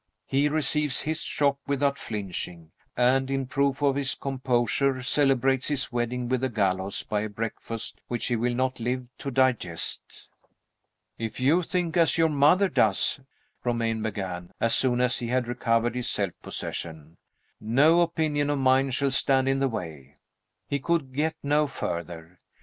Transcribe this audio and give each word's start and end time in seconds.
He 0.25 0.49
receives 0.49 1.01
his 1.01 1.21
shock 1.21 1.59
without 1.67 1.99
flinching; 1.99 2.71
and, 2.97 3.29
in 3.29 3.45
proof 3.45 3.83
of 3.83 3.95
his 3.95 4.15
composure, 4.15 5.03
celebrates 5.03 5.67
his 5.67 5.91
wedding 5.91 6.27
with 6.27 6.41
the 6.41 6.49
gallows 6.49 7.03
by 7.03 7.21
a 7.21 7.29
breakfast 7.29 8.01
which 8.07 8.25
he 8.25 8.35
will 8.35 8.55
not 8.55 8.79
live 8.79 9.05
to 9.19 9.29
digest. 9.29 10.27
"If 11.19 11.39
you 11.39 11.61
think 11.61 11.97
as 11.97 12.17
your 12.17 12.29
mother 12.29 12.67
does," 12.67 13.19
Romayne 13.63 14.01
began, 14.01 14.51
as 14.59 14.73
soon 14.73 15.01
as 15.01 15.19
he 15.19 15.27
had 15.27 15.47
recovered 15.47 15.93
his 15.93 16.09
self 16.09 16.31
possession, 16.41 17.17
"no 17.59 18.01
opinion 18.01 18.49
of 18.49 18.57
mine 18.57 18.89
shall 18.89 19.11
stand 19.11 19.47
in 19.47 19.59
the 19.59 19.69
way" 19.69 20.15
He 20.67 20.79
could 20.79 21.13
get 21.13 21.35
no 21.43 21.67
further. 21.67 22.39